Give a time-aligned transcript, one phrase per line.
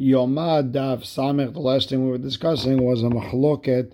[0.00, 3.92] Yoma Daf Samech, the last thing we were discussing was a machloket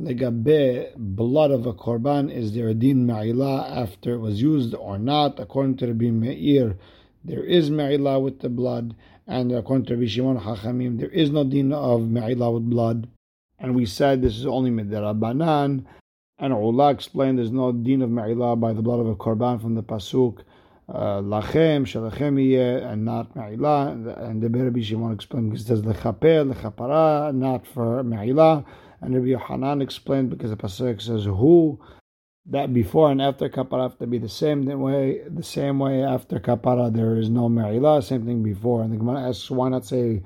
[0.00, 2.30] legabe blood of a korban.
[2.30, 5.38] Is there a din ma'ila after it was used or not?
[5.38, 6.76] According to Rabbi Meir,
[7.24, 8.96] there is ma'ila with the blood,
[9.28, 13.08] and according to Rabbi Shimon Hachamim, there is no din of ma'ila with blood.
[13.60, 15.84] And we said this is only midirabanan.
[16.40, 19.76] And Ula explained there's no din of ma'ila by the blood of a korban from
[19.76, 20.40] the pasuk
[20.88, 24.28] lachem, shalachem and not me'ilah.
[24.28, 28.64] And the Rabbi Shimon explained because it says lechaper, lechapara, not for me'ilah.
[29.00, 31.78] And Rabbi Yohanan explained because the pasuk says who,
[32.50, 35.20] that before and after kapara have to be the same way.
[35.28, 38.02] The same way after kapara there is no me'ilah.
[38.02, 38.82] Same thing before.
[38.82, 40.22] And the Gemara asks why not say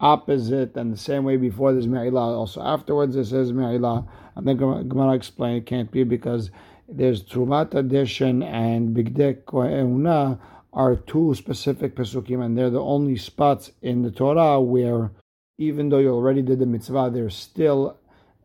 [0.00, 2.36] opposite and the same way before there's me'ilah.
[2.38, 4.08] Also afterwards it says me'ilah.
[4.34, 6.50] And then Gemara explained it can't be because
[6.96, 10.38] there's Trumat Adeshen and Bigdei Kehuna
[10.72, 15.10] are two specific Pesukim, and they're the only spots in the Torah where,
[15.58, 17.98] even though you already did the mitzvah, there's still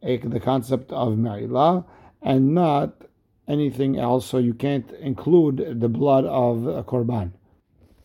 [0.03, 1.85] a, the concept of Me'ilah
[2.21, 2.93] and not
[3.47, 7.31] anything else, so you can't include the blood of a Korban.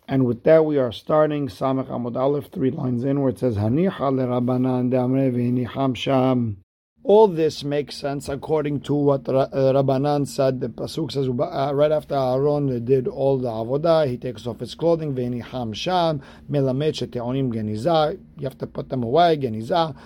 [0.07, 3.57] And with that, we are starting Samach Amud Aleph, three lines in, where it says,
[3.57, 6.59] Hanicha Rabbanan de Amre Sham.
[7.05, 10.61] All this makes sense according to what uh, Rabbanan said.
[10.61, 14.77] The pasuk says uh, right after Aaron did all the avodah, he takes off his
[14.77, 15.13] clothing.
[15.13, 18.17] Veni ham sham melamed sheteonim geniza.
[18.39, 19.97] You have to put them away geniza.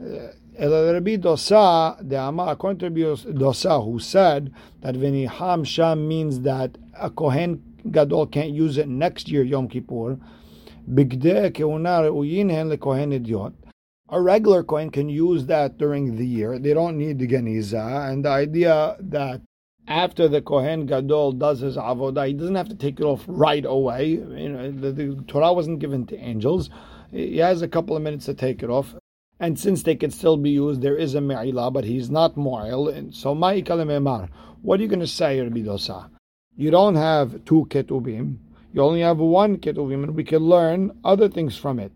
[0.00, 6.40] Uh, El Rabbi Dosa, the Amma, according Dosa, who said that veni ham sham means
[6.40, 10.18] that a kohen gadol can't use it next year Yom Kippur.
[10.92, 13.52] Bigdei keuna reuyin hen lekohen idiot
[14.10, 16.58] a regular coin can use that during the year.
[16.58, 18.10] They don't need the Geniza.
[18.10, 19.40] And the idea that
[19.86, 23.64] after the Kohen Gadol does his avodah, he doesn't have to take it off right
[23.64, 24.08] away.
[24.08, 26.70] You know, the, the Torah wasn't given to angels.
[27.12, 28.94] He has a couple of minutes to take it off.
[29.38, 32.88] And since they can still be used, there is a me'ilah, but he's not mo'il.
[32.88, 34.28] And so, emar.
[34.62, 36.10] What are you going to say, Rabbi Dosa?
[36.56, 38.36] You don't have two ketubim.
[38.74, 41.92] You only have one ketubim, and we can learn other things from it.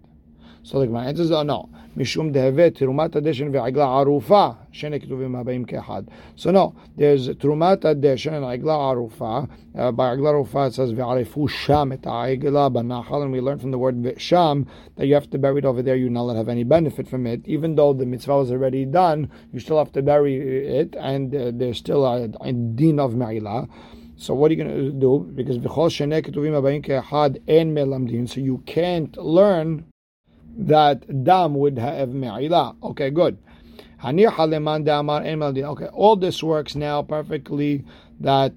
[0.65, 1.69] So the Gemara answers, oh no.
[1.95, 6.09] Mishum dehevet terumat adeshen ve'agla arufa shene ketuvim habayim kehad.
[6.37, 9.49] So no, there's terumat adeshen and agla arufa.
[9.79, 13.23] Uh, by agla arufa it says ve'arifu sham et ha'agla banachal.
[13.23, 14.67] And we learn from the word sham
[14.97, 15.97] that you have to bury it over there.
[15.97, 17.43] You not have any benefit from it.
[17.45, 20.37] Even though the mitzvah was already done, you still have to bury
[20.67, 20.97] it.
[20.99, 23.69] And uh, there's still a, a din of ma'ilah.
[24.17, 25.31] So what are you going to do?
[25.35, 28.29] Because v'chol shenei ketuvim habayim kehad en melamdin.
[28.29, 29.85] So you can't learn
[30.57, 32.77] that dam would have me'ilah.
[32.83, 33.39] Okay, good.
[34.07, 37.85] Okay, all this works now perfectly.
[38.21, 38.53] That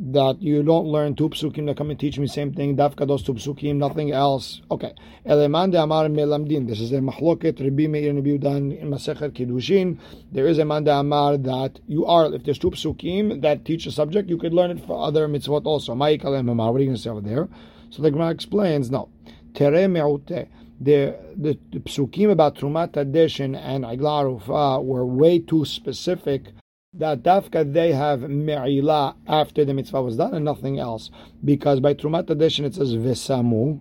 [0.00, 2.76] that you don't learn two psukim that come and teach me same thing.
[2.76, 4.62] Dafka dos two psukim, nothing else.
[4.70, 4.94] Okay.
[5.26, 6.66] Eleman amar melamdin.
[6.66, 9.98] This is a mahloket Rabbi Meir Rabbi Udan in Masechet Kiddushin.
[10.32, 13.90] There is a man amar that you are if there's two psukim that teach a
[13.90, 15.94] subject, you could learn it for other mitzvot also.
[15.94, 17.48] Ma'ikal What are you going to say over there?
[17.90, 19.08] So the Gemara explains no.
[19.54, 20.48] Tere me'ute
[20.80, 26.52] the, the, the psukim about Trumat Adeshin and Igla Rufa were way too specific
[26.94, 31.10] that dafka they have me'ilah after the mitzvah was done and nothing else.
[31.44, 33.80] Because by Trumat Adeshin it says Vesamu,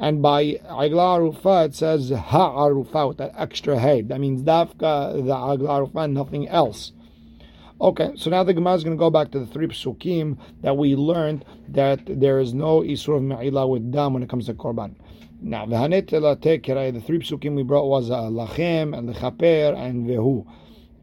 [0.00, 4.02] and by Igla Rufa it says Ha'arufa with that extra hey.
[4.02, 6.92] That means dafka the Igla Rufa and nothing else.
[7.80, 10.76] Okay, so now the Gemara is going to go back to the three psukim that
[10.76, 14.54] we learned that there is no isur of me'ilah with dam when it comes to
[14.54, 14.94] korban.
[15.44, 15.76] Now, the
[17.04, 20.46] three psukim we brought was uh, lachem and lechaper and vehu.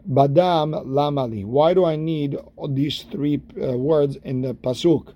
[0.09, 1.43] Badam lamali.
[1.43, 2.37] Why do I need
[2.69, 5.13] these three uh, words in the pasuk?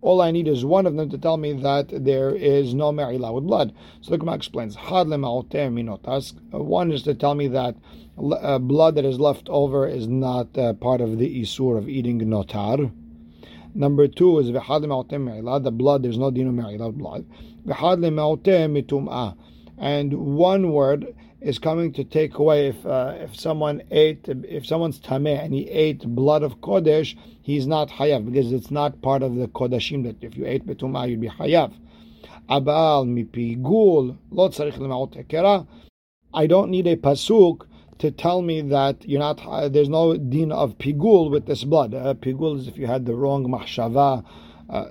[0.00, 3.34] All I need is one of them to tell me that there is no me'ilah
[3.34, 3.74] with blood.
[4.00, 6.34] So the Gemara explains, minotas.
[6.52, 7.74] One is to tell me that
[8.16, 12.20] uh, blood that is left over is not uh, part of the isur of eating
[12.20, 12.92] notar.
[13.74, 14.82] Number two is v'had
[15.20, 17.24] me'ila, the blood, there's no dino me'ila blood.
[19.78, 25.00] And one word is coming to take away if uh, if someone ate if someone's
[25.00, 29.34] tameh and he ate blood of kodesh, he's not hayav because it's not part of
[29.36, 31.72] the kodashim that if you ate betumah you'd be hayav.
[32.48, 35.66] Abal mipigul lo tzarich
[36.34, 37.66] I don't need a pasuk
[37.98, 41.94] to tell me that you're not uh, there's no din of pigul with this blood.
[41.94, 44.24] Uh, pigul is if you had the wrong mahshava
[44.72, 44.86] uh,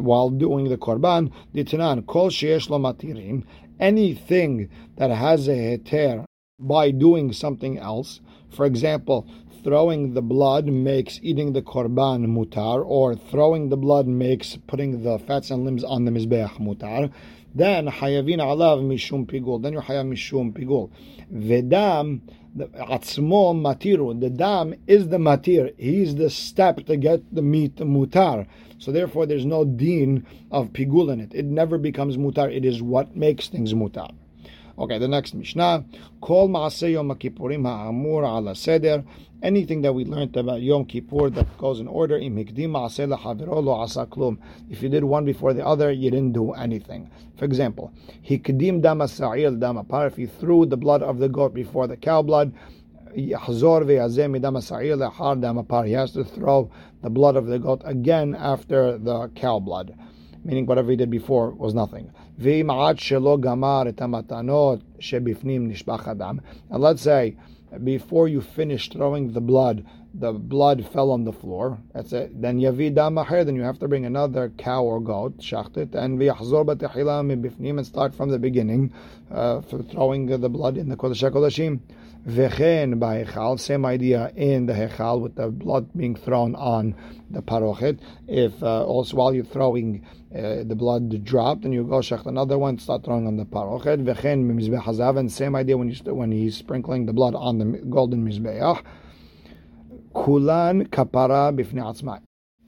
[0.00, 1.30] while doing the korban.
[1.54, 3.44] Ditanan kol sheyesh lo matirim.
[3.78, 6.24] Anything that has a heter
[6.58, 8.20] by doing something else.
[8.50, 9.26] For example,
[9.62, 15.18] throwing the blood makes eating the korban mutar, or throwing the blood makes putting the
[15.18, 17.12] fats and limbs on the mizbeach mutar.
[17.56, 19.62] Then hayavin alav mishum pigul.
[19.62, 20.90] Then you're hayav mishum pigul.
[21.32, 22.20] Vedam
[22.56, 24.18] atzmo matiru.
[24.20, 25.72] The dam is the matir.
[25.78, 28.46] He's the step to get the meat mutar.
[28.78, 31.32] So therefore, there's no din of pigul in it.
[31.34, 32.54] It never becomes mutar.
[32.54, 34.14] It is what makes things mutar.
[34.78, 35.86] Okay, the next Mishnah.
[36.20, 39.02] Call Maaseh Yom Kippurim Ha'amur Ala Seder.
[39.42, 42.18] Anything that we learned about Yom Kippur that goes in order.
[42.18, 42.52] If
[44.82, 47.10] you did one before the other, you didn't do anything.
[47.38, 47.90] For example,
[48.28, 50.08] Hikdim Dama Sa'il Dama Par.
[50.08, 52.52] If you threw the blood of the goat before the cow blood,
[53.14, 56.70] he has to throw
[57.00, 59.96] the blood of the goat again after the cow blood
[60.46, 62.12] meaning whatever he did before was nothing.
[66.70, 67.36] And let's say,
[67.82, 69.84] before you finish throwing the blood,
[70.18, 71.78] the blood fell on the floor.
[71.92, 72.40] That's it.
[72.40, 73.44] Then yavi damaher.
[73.44, 77.86] Then you have to bring another cow or goat, shachtit, and v'yachzor b'techila mibifnim, and
[77.86, 78.92] start from the beginning,
[79.30, 81.80] uh, for throwing the blood in the kodesh kodashim.
[82.26, 86.94] Vechen ba'hechal, same idea in the hechal with the blood being thrown on
[87.30, 88.00] the parochet.
[88.26, 90.04] If uh, also while you're throwing
[90.34, 94.02] uh, the blood dropped and you go shecht another one, start throwing on the parochet.
[94.04, 97.64] Vechen mizbeh hazav, and same idea when you when he's sprinkling the blood on the
[97.90, 98.82] golden mizbeach.
[100.24, 102.20] Kulan kapara atzma.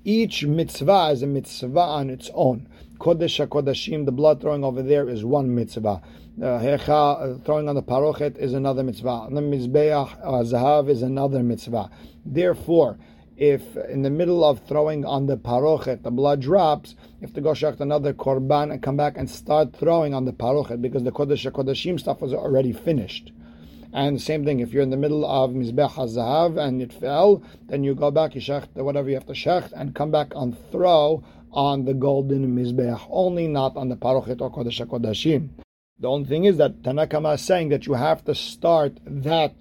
[0.05, 2.69] Each mitzvah is a mitzvah on its own.
[2.99, 6.03] Kodesh HaKodashim, the blood throwing over there is one mitzvah.
[6.39, 9.29] Hecha, uh, throwing on the parochet is another mitzvah.
[9.31, 11.91] The Mizbeach Zahav is another mitzvah.
[12.25, 12.99] Therefore,
[13.37, 17.51] if in the middle of throwing on the parochet the blood drops, if to go
[17.53, 21.51] shecht another korban and come back and start throwing on the parochet because the Kodesh
[21.51, 23.33] HaKodashim stuff was already finished.
[23.93, 27.85] And same thing, if you're in the middle of Mizbech HaZahav and it fell, then
[27.85, 31.25] you go back, you shecht whatever you have to shecht, and come back and throw
[31.53, 35.49] on the golden Mizbech, only not on the Parochet or Kodesh HaKodashim.
[35.99, 39.55] The only thing is that Tanakama is saying that you have to start that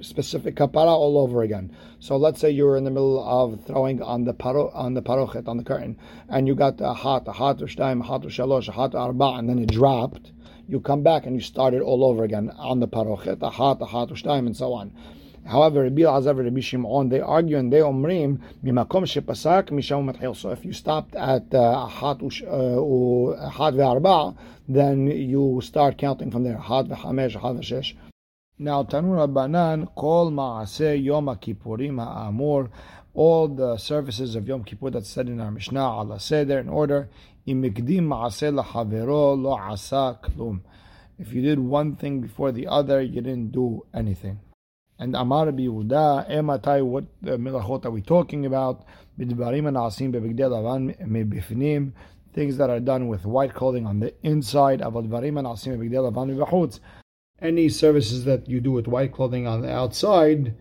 [0.00, 1.74] specific kapara all over again.
[1.98, 5.48] So let's say you're in the middle of throwing on the paro, on the parochet
[5.48, 5.96] on the curtain,
[6.28, 9.48] and you got a hot, a hat shtaim, a hat shalosh, a hat arba, and
[9.48, 10.32] then it dropped
[10.68, 14.10] you come back and you start it all over again on the parochet, ahat, ahat,
[14.10, 14.92] ushtaim, and so on.
[15.46, 20.36] However, Rabbi Elazar Rabbi Shimon, they argue and they omrim, mimakom shepasak misham.
[20.36, 26.44] So if you stopped at uh, ahat uh, ahat ve'arba, then you start counting from
[26.44, 26.56] there.
[26.56, 27.94] Ahat ve'chamesh, ahat ve'shesh.
[28.58, 32.70] Now, Tanur Rabbanan, Kol Ma'aseh Yom Kippurim Ha'amur,
[33.14, 37.08] all the services of Yom Kippur that's said in our Mishnah, Allah Seder, in order,
[37.46, 37.64] if
[41.32, 44.40] you did one thing before the other, you didn't do anything.
[44.98, 48.84] And Amar Yehuda, Ematai, what the milachot are we talking about?
[49.16, 49.36] Things
[52.56, 54.82] that are done with white clothing on the inside.
[57.40, 60.54] Any services that you do with white clothing on the outside,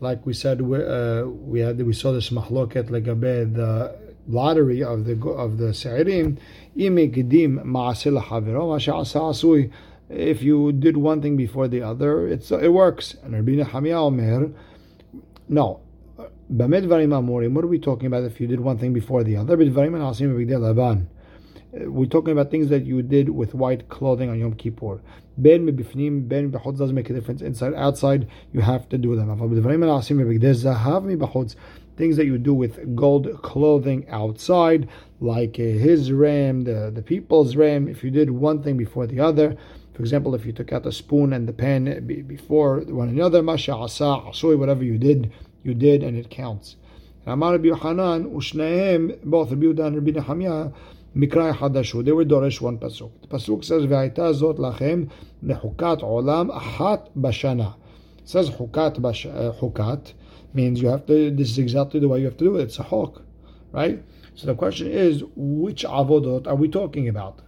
[0.00, 5.04] like we said, we, uh, we had we saw this mahloket legabe the lottery of
[5.04, 6.38] the of the Sa'irim,
[10.08, 13.14] if you did one thing before the other, it's it works.
[13.22, 14.50] And Rabbi Nehemiah Omer,
[15.48, 15.80] no.
[16.48, 19.56] What are we talking about if you did one thing before the other?
[21.72, 25.00] Uh, We're talking about things that you did with white clothing on Yom Kippur.
[25.38, 27.42] Ben mibifnim, ben b'chutz doesn't make a difference.
[27.42, 29.30] Inside, outside, you have to do them
[31.96, 34.88] things that you do with gold clothing outside,
[35.20, 39.20] like uh, his ram, the, the people's ram, if you did one thing before the
[39.20, 39.54] other,
[39.92, 43.74] for example, if you took out the spoon and the pan before one another, masha
[43.74, 45.30] asa, asui, whatever you did,
[45.62, 46.76] you did, and it counts.
[47.26, 50.70] Amar Rabbi Yochanan, ushnehem, both Rabbi Yehuda and Rabbi Nehemiah,
[51.16, 52.04] Mikra Hadashu.
[52.04, 53.10] They were Doresh one Pasuk.
[53.22, 55.10] The Pasuk says, Ve'aita zot lachem
[55.44, 57.74] lehukat olam ahat bashana.
[58.18, 60.12] It says hukat, bash, hukat
[60.54, 62.62] means you have to, this is exactly the way you have to do it.
[62.62, 63.24] It's a hawk,
[63.72, 64.02] right?
[64.34, 67.42] So the question is, which avodot are we talking about?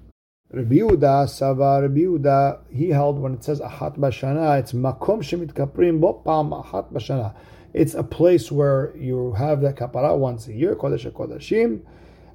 [0.50, 6.00] Rabbi Yehuda, Rabbi Yehuda, he held when it says ahat bashana, it's makom shemit kaprim
[6.00, 7.35] bo pam ahat bashana.
[7.73, 11.83] It's a place where you have the kapara once a year, kodesh kodeshim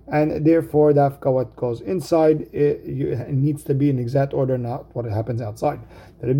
[0.09, 4.95] and therefore dafka what goes inside it, it, needs to be in exact order, not
[4.95, 5.79] what happens outside.
[6.21, 6.37] Things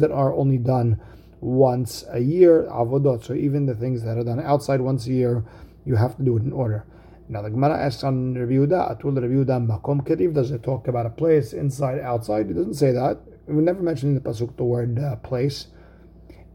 [0.00, 1.00] that are only done
[1.40, 3.24] once a year, avodot.
[3.24, 5.44] So even the things that are done outside once a year,
[5.84, 6.86] you have to do it in order.
[7.28, 10.34] Now the Gemara asks on Rabbi Atul Rabbi Yehuda makom keriv.
[10.34, 12.50] Does it talk about a place inside, outside?
[12.50, 13.20] It doesn't say that.
[13.46, 15.68] We never mentioned in the pasuk the word uh, place.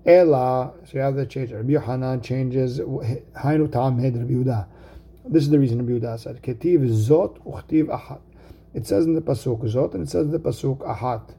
[0.06, 1.52] Ela, so you have the change.
[1.52, 4.68] Rabbi Yohanan changes, Hainu Ta'amed Rabbi Yehuda.
[5.26, 8.20] This is the reason Rabbi Yehuda said, Ketiv zot uchtiv ahat.
[8.76, 11.34] It says in the pasuk zot, and it says in the pasuk ahat.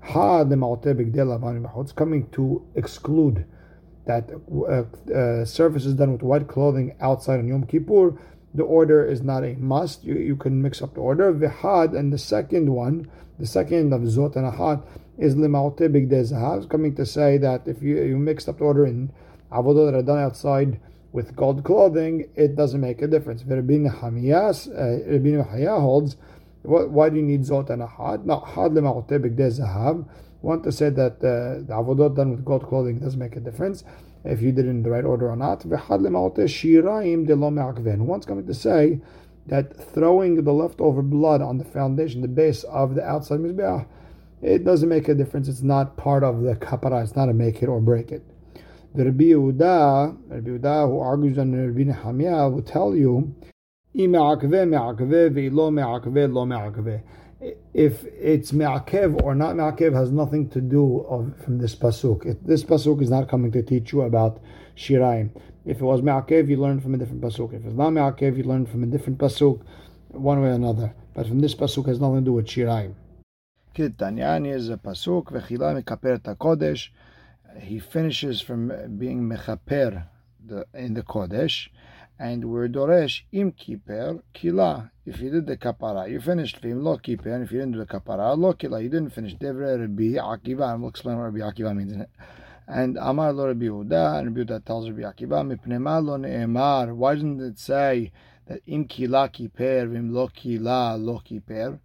[0.00, 0.44] Ha
[1.80, 3.44] It's coming to exclude
[4.06, 4.84] that uh,
[5.14, 8.16] uh, is done with white clothing outside on Yom Kippur.
[8.58, 10.02] The order is not a must.
[10.02, 11.32] You, you can mix up the order.
[11.32, 14.82] Vihad, and the second one, the second of Zot and Ahad,
[15.16, 19.12] is Limaute Zahav, coming to say that if you, you mixed up the order in
[19.52, 20.80] Avodah that are done outside
[21.12, 23.44] with gold clothing, it doesn't make a difference.
[23.44, 26.16] Rabbi Hamiyas, uh, Rabbi holds,
[26.62, 28.24] why do you need Zot and Ahad?
[28.24, 30.04] Not Had Limaute Zahav
[30.42, 33.84] want to say that uh, the avodah done with gold clothing doesn't make a difference
[34.28, 35.64] if you did it in the right order or not.
[35.64, 35.86] One's
[38.26, 39.00] coming to say
[39.46, 43.40] that throwing the leftover blood on the foundation, the base of the outside
[44.40, 45.48] it doesn't make a difference.
[45.48, 47.02] It's not part of the kapara.
[47.02, 48.22] It's not a make it or break it.
[48.94, 53.34] The Rabbi Yehuda, Rabbi Yehuda, who argues on the Rabbi Nehemiah, will tell you,
[57.40, 62.26] if it's me'akev or not me'akev has nothing to do of, from this pasuk.
[62.26, 64.40] It, this pasuk is not coming to teach you about
[64.76, 65.30] shiraim.
[65.64, 67.52] If it was me'akev, you learn from a different pasuk.
[67.54, 69.60] If it's not me'akev, you learn from a different pasuk,
[70.08, 70.94] one way or another.
[71.14, 72.94] But from this pasuk has nothing to do with shiraim.
[73.74, 76.88] Kitanyan is a pasuk v'chila mekaper kodesh.
[77.60, 80.06] He finishes from being mechaper
[80.74, 81.68] in the kodesh
[82.18, 84.90] and we're doresh im kiper kila.
[85.06, 87.78] If you did the kapara, you finished vim lo kiper, and if you didn't do
[87.78, 88.80] the kapara, lo kila.
[88.80, 92.10] You didn't finish devre Rabbi Akiva, and we'll explain what Rabbi Akiva means in it.
[92.66, 96.94] And Amar lo Rabbi Yehuda, and Rabbi Yehuda tells Rabbi Akiva, mipnema lo ne'emar.
[96.94, 98.10] Why didn't it say
[98.46, 101.78] that im kila kiper vim lo kila lo kiper?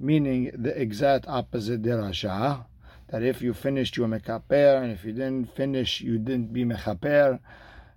[0.00, 2.64] Meaning the exact opposite derasha.
[3.10, 6.64] That if you finished, you were mekaper, and if you didn't finish, you didn't be
[6.64, 7.38] mechaper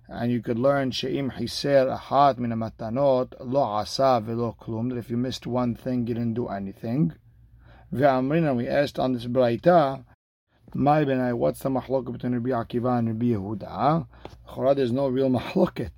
[0.08, 5.10] and you could learn she'im hiser ahat min matanot lo asa velo klum that if
[5.10, 7.12] you missed one thing you didn't do anything.
[7.92, 10.04] Ve'amrina we asked on this braita,
[10.74, 14.06] my benai, what's the mahloket between Rabbi Akiva and Rabbi Yehuda?
[14.48, 15.90] Chora, there's no real mahloket.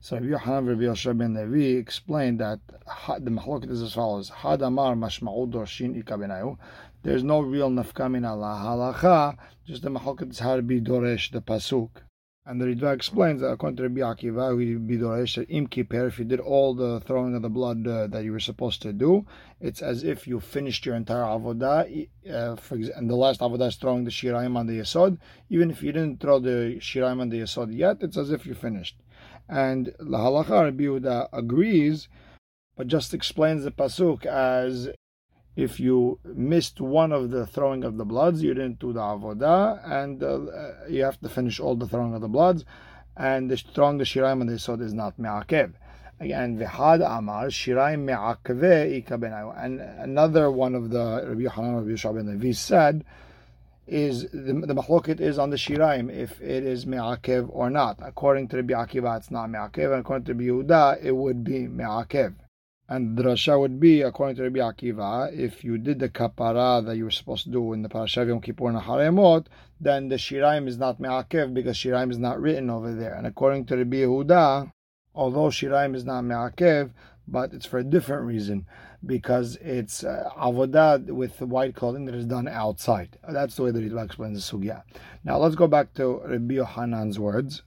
[0.00, 4.62] So Rabbi Yochanan Rabbi Yehoshua ben Levi explained that the mahloket is as follows: Had
[4.62, 6.56] amar mashma'ud dorshin ikabenayu.
[7.02, 9.36] There's no real nafkamin Allah halacha.
[9.66, 11.90] Just the mahloket is how to be doresh the pasuk.
[12.46, 16.40] And the Ritva explains that according to Rabbi Akiva, we bidoresh im if you did
[16.40, 19.26] all the throwing of the blood uh, that you were supposed to do,
[19.60, 22.08] it's as if you finished your entire avodah.
[22.28, 25.18] Uh, for and the last avodah is throwing the shiraim on the yesod.
[25.50, 28.54] Even if you didn't throw the shiraim on the yesod yet, it's as if you
[28.54, 28.96] finished.
[29.46, 32.08] And la halacha Rabbi Yehuda agrees,
[32.74, 34.88] but just explains the pasuk as
[35.56, 39.80] if you missed one of the throwing of the bloods, you didn't do the avodah,
[39.90, 42.64] and uh, you have to finish all the throwing of the bloods,
[43.16, 45.72] and the throwing the shiraim and the sod is not me'akev.
[46.20, 49.64] Again, v'had amar shiraim me'akve ikabenayu.
[49.64, 53.04] And another one of the Rabbi Yochanan Rabbi Yehoshua ben Levi said
[53.86, 57.98] is the, the machloket is on the shiraim if it is me'akev or not.
[58.02, 61.66] According to Rabbi Akiva, it's not me'akev, and according to Rabbi Yehuda, it would be
[61.66, 62.34] me'akev.
[62.92, 66.96] And the drasha would be, according to Rabbi Akiva, if you did the kapara that
[66.96, 69.46] you were supposed to do in the Parashat Yom Kippur and Haremot,
[69.80, 73.14] then the Shiraim is not Me'akev because Shiraim is not written over there.
[73.14, 74.72] And according to Rabbi Yehuda,
[75.14, 76.90] although Shiraim is not Me'akev,
[77.28, 78.66] but it's for a different reason
[79.06, 83.16] because it's uh, avodah with white clothing that is done outside.
[83.28, 84.82] That's the way that Ritva explains the sugya.
[85.22, 87.62] Now let's go back to Rabbi Yohanan's words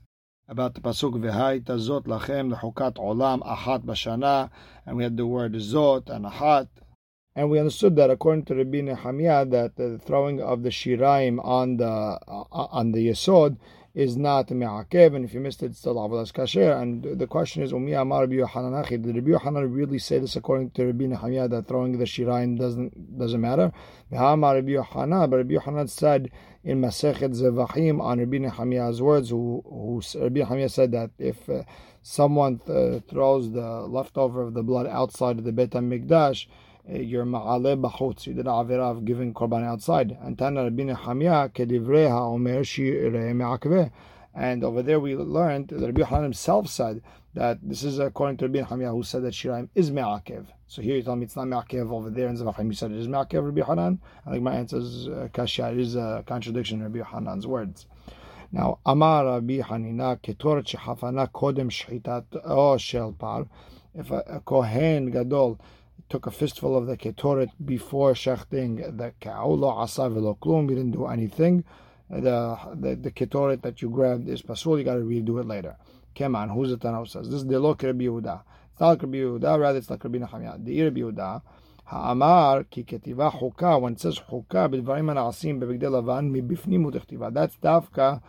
[0.48, 4.50] about the pasuk v'hayta zot lachem lechukat olam achat bashana,
[4.86, 6.68] and we had the word zot and achat,
[7.34, 11.78] and we understood that according to Rabbi Nehemiah that the throwing of the shiraim on
[11.78, 13.56] the uh, on the yesod
[13.94, 16.80] is not me'akev, and if you missed it, it's still avodas kasher.
[16.80, 20.86] And the question is, Umi Amar Rabbi Did Rabbi Yohanan really say this according to
[20.86, 23.72] Rabbi Nehemiah that throwing the shiraim doesn't doesn't matter?
[24.10, 26.30] Amar Rabbi Yohanan, but Rabbi Yohanan said
[26.64, 31.62] in Masechet Zevachim on Rabbi Nehemiah's words, who, who Rabbi Nehemiah said that if uh,
[32.02, 36.50] someone th- throws the leftover of the blood outside of the Beit HaMikdash, uh,
[36.88, 40.16] you're ma'ale b'chutz, you did avera of giving korban outside.
[40.22, 40.70] And Tana
[43.34, 43.90] me'akveh.
[44.34, 47.02] And over there we learned that Rabbi Yohanan himself said
[47.34, 50.46] that this is according to Rabbi Hamia who said that Shiraim is Me'akev.
[50.66, 52.66] So here you tell me it's not Me'akev over there in Zevachim.
[52.66, 54.00] You said it is Me'akev Rabbi Hanan.
[54.26, 55.70] I think my answer is uh, Kasha.
[55.70, 57.86] It is a contradiction in Rabbi Hanan's words.
[58.50, 63.46] Now, Amar Rabbi Hanina ketoret shehafana kodem shchitat o shel par.
[63.94, 65.60] If a, a Kohen Gadol
[66.14, 70.76] took a fistful of the ketoret before shechting the cow, lo asa velo klum, he
[70.76, 71.64] didn't do anything
[72.08, 75.76] the the, the ketoret that you grabbed is pasul, you got to redo it later.
[76.14, 77.28] Keman, who's the Tanah says?
[77.28, 78.42] This is the Lok Rabbi Yehuda.
[78.70, 80.64] It's not like Rabbi Yehuda, rather it's like Rabbi Nachamia.
[80.64, 81.42] The Rabbi Yehuda,
[81.86, 87.32] Ha'amar ki ketiva chuka, when it says chuka, b'dvarim ana'asim bebigdei lavan, mibifnim utechtiva.
[87.34, 88.22] That's dafka,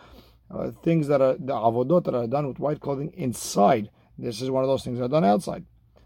[0.49, 3.91] uh, things that are, the avodot that are done with white clothing inside.
[4.17, 5.65] This is one of those things that are done outside.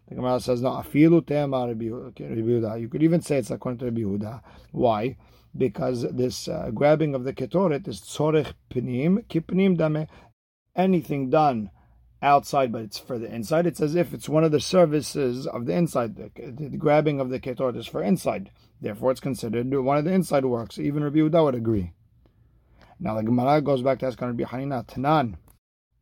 [0.09, 2.81] The Gemara says, no, afilu tema Yehuda.
[2.81, 4.41] You could even say it's according to Rabbi Yehuda.
[4.71, 5.17] Why?
[5.55, 10.07] Because this uh, grabbing of the ketoret is tzorech pnim, kipnim dame.
[10.75, 11.69] Anything done
[12.23, 13.67] outside, but it's for the inside.
[13.67, 16.15] It's as if it's one of the services of the inside.
[16.15, 18.49] The, the grabbing of the ketoret is for inside.
[18.81, 20.79] Therefore, it's considered one of the inside works.
[20.79, 21.93] Even Rabbi Yehuda would agree.
[22.99, 25.35] Now the Gemara goes back to ask Rabbi Hanina Tanan.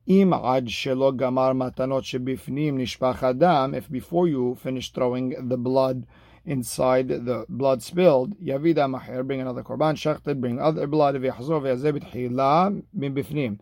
[0.09, 3.73] Im ad shelo gamar matanot shebifnim nishpach adam.
[3.73, 6.07] If before you finish throwing the blood
[6.45, 11.99] inside the blood spilled, yavida maher, bring another korban shachted, bring other blood, v'yachzor v'yazeh
[11.99, 13.59] b'tchila min bifnim.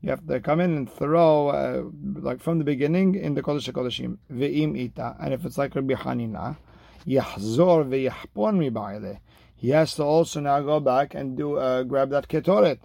[0.00, 1.82] You have to come in and throw, uh,
[2.22, 4.18] like from the beginning, in the Kodesh HaKodeshim.
[4.32, 5.16] Ve'im ita.
[5.20, 6.58] And if it's like Rabbi Hanina,
[7.04, 9.18] yahzor ve'yahpon mi
[9.56, 12.78] He has to also now go back and do uh, grab that ketoret.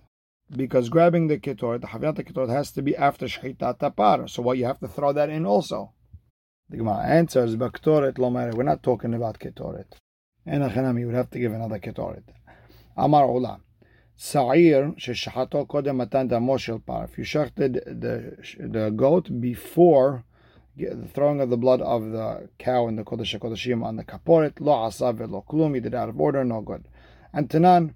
[0.56, 4.30] Because grabbing the ketoret, the havinat ketoret, has to be after shchitat tapar.
[4.30, 5.94] So what you have to throw that in also.
[6.70, 8.54] The Gemara answers, Baktoret lomere.
[8.54, 9.86] We're not talking about ketoret.
[10.46, 10.64] And
[11.00, 12.24] you would have to give another ketoret.
[12.98, 13.62] Amar Olam.
[14.16, 17.06] Sa'ir sheshahato kodem matan damo shel par.
[17.06, 20.24] If you shechted the the goat before
[20.76, 24.60] the throwing of the blood of the cow in the kodesh kodeshim on the kaporet,
[24.60, 25.74] lo asav lo klum.
[25.76, 26.88] You did out of order, no good.
[27.34, 27.96] And tanan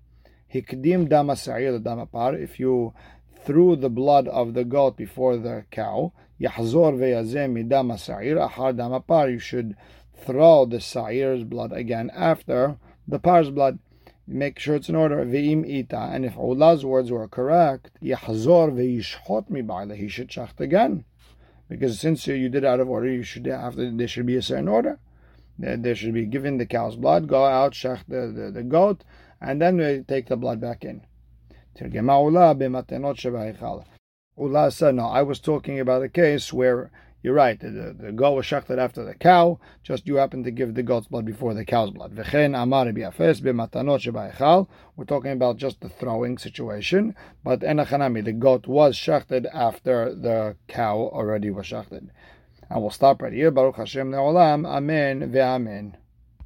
[0.53, 2.35] hikdim dama sa'ir dama par.
[2.35, 2.93] If you
[3.45, 8.99] threw the blood of the goat before the cow, yahzor veyazem midama sa'ir ahar dama
[8.99, 9.29] par.
[9.29, 9.75] You should
[10.15, 12.77] throw the sa'ir's blood again after
[13.07, 13.79] the par's blood
[14.27, 15.25] make sure it's in order.
[15.25, 20.59] Ve'im ita, and if Ula's words were correct, yahzor ve'yishchot mi ba'ala, he should shacht
[20.59, 21.05] again,
[21.69, 24.35] because since you did it out of order, you should have to, there should be
[24.35, 24.99] a certain order.
[25.59, 29.03] There should be given the cow's blood, go out, shacht the, the, the goat,
[29.41, 31.01] and then we take the blood back in.
[34.39, 36.91] Ula said, no, I was talking about a case where
[37.23, 37.59] you're right.
[37.59, 39.59] The, the goat was shechted after the cow.
[39.83, 42.15] Just you happen to give the goat's blood before the cow's blood.
[42.15, 42.23] We're
[45.05, 47.15] talking about just the throwing situation.
[47.43, 52.09] But enachanami, the goat was shechted after the cow already was shechted.
[52.69, 53.51] And we'll stop right here.
[53.51, 54.67] Baruch Hashem Ne'olam.
[54.67, 55.93] Amen ve'amen.